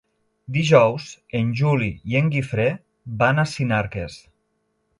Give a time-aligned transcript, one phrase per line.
[0.53, 1.09] Dijous
[1.41, 2.67] en Juli i en Guifré
[3.23, 4.21] van a Sinarques.